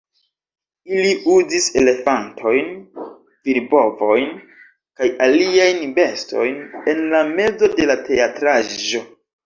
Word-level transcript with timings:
Ili 0.93 1.11
uzis 1.33 1.67
elefantojn, 1.81 2.73
virbovojn 3.51 4.27
kaj 4.49 5.13
aliajn 5.29 5.87
bestojn 6.03 6.61
en 6.95 7.09
la 7.17 7.25
mezo 7.41 7.75
de 7.81 7.93
la 7.93 8.03
teatraĵo 8.13 9.09